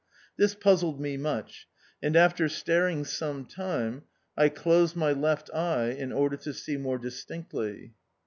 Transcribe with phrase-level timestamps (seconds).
[0.35, 1.67] This puzzled me much,
[2.01, 4.01] and after staring some time,
[4.35, 7.93] I closed my left eye in order to see more distinctly.